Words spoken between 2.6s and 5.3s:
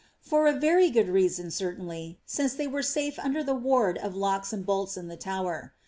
were safe under the ward of locks and bolls in the